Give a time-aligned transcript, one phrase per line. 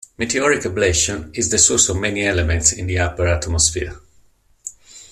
[0.17, 3.99] Meteoric ablation is the source of many elements in the upper atmosphere.